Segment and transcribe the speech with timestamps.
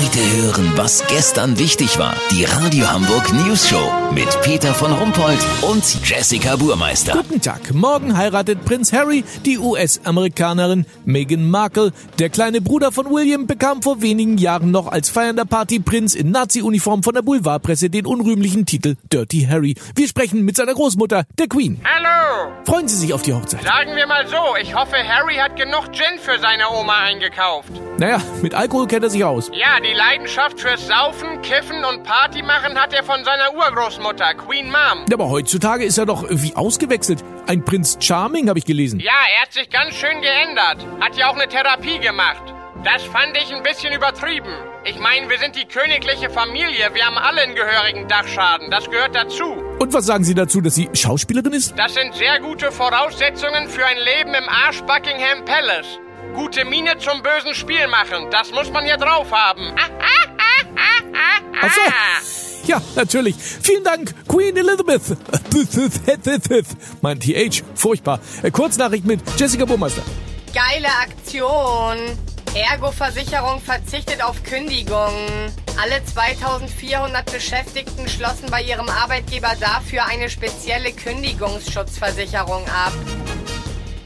[0.00, 2.14] Heute hören, was gestern wichtig war.
[2.30, 7.12] Die Radio Hamburg News Show mit Peter von Rumpold und Jessica Burmeister.
[7.12, 7.74] Guten Tag.
[7.74, 11.92] Morgen heiratet Prinz Harry die US-Amerikanerin Meghan Markle.
[12.18, 17.02] Der kleine Bruder von William bekam vor wenigen Jahren noch als feiernder Partyprinz in Nazi-Uniform
[17.02, 19.74] von der Boulevardpresse den unrühmlichen Titel Dirty Harry.
[19.96, 21.78] Wir sprechen mit seiner Großmutter, der Queen.
[21.84, 22.29] Hallo!
[22.64, 23.62] Freuen Sie sich auf die Hochzeit?
[23.62, 27.70] Sagen wir mal so, ich hoffe, Harry hat genug Gin für seine Oma eingekauft.
[27.98, 29.50] Naja, mit Alkohol kennt er sich aus.
[29.52, 34.66] Ja, die Leidenschaft fürs Saufen, Kiffen und Party machen hat er von seiner Urgroßmutter, Queen
[34.66, 35.04] Mom.
[35.12, 37.22] Aber heutzutage ist er doch wie ausgewechselt.
[37.46, 39.00] Ein Prinz Charming, habe ich gelesen.
[39.00, 40.78] Ja, er hat sich ganz schön geändert.
[41.00, 42.42] Hat ja auch eine Therapie gemacht.
[42.84, 44.54] Das fand ich ein bisschen übertrieben.
[44.84, 46.88] Ich meine, wir sind die königliche Familie.
[46.94, 48.70] Wir haben alle einen gehörigen Dachschaden.
[48.70, 49.59] Das gehört dazu.
[49.80, 51.72] Und was sagen Sie dazu, dass sie Schauspielerin ist?
[51.74, 55.98] Das sind sehr gute Voraussetzungen für ein Leben im Arsch Buckingham Palace.
[56.34, 58.26] Gute Miene zum bösen Spiel machen.
[58.30, 59.74] Das muss man hier drauf haben.
[61.62, 61.80] Ach so.
[62.66, 63.36] Ja, natürlich.
[63.36, 65.16] Vielen Dank, Queen Elizabeth.
[67.00, 68.20] Mein TH, furchtbar.
[68.52, 70.02] Kurznachricht mit Jessica Burmeister.
[70.52, 71.96] Geile Aktion.
[72.54, 75.54] Ergo-Versicherung verzichtet auf Kündigungen.
[75.82, 82.92] Alle 2400 Beschäftigten schlossen bei ihrem Arbeitgeber dafür eine spezielle Kündigungsschutzversicherung ab.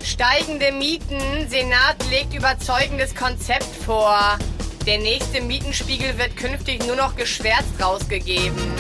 [0.05, 1.48] Steigende Mieten.
[1.48, 4.39] Senat legt überzeugendes Konzept vor.
[4.86, 8.72] Der nächste Mietenspiegel wird künftig nur noch geschwärzt rausgegeben.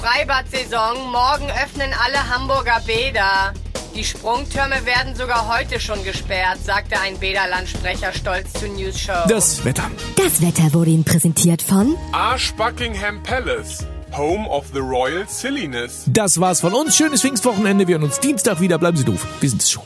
[0.00, 1.10] Freibad-Saison.
[1.12, 3.52] Morgen öffnen alle Hamburger Bäder.
[3.94, 9.12] Die Sprungtürme werden sogar heute schon gesperrt, sagte ein Bäderlandsprecher stolz zu News Show.
[9.28, 9.90] Das Wetter.
[10.16, 16.04] Das Wetter wurde Ihnen präsentiert von Arsch Buckingham Palace, Home of the Royal Silliness.
[16.06, 16.96] Das war's von uns.
[16.96, 17.86] Schönes Pfingstwochenende.
[17.86, 18.78] Wir hören uns Dienstag wieder.
[18.78, 19.26] Bleiben Sie doof.
[19.40, 19.84] Wir sind's schon.